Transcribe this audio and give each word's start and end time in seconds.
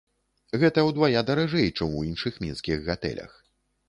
Гэта 0.61 0.85
ўдвая 0.87 1.21
даражэй, 1.27 1.67
чым 1.77 1.93
у 1.99 2.01
іншых 2.07 2.39
мінскіх 2.47 2.81
гатэлях. 2.89 3.37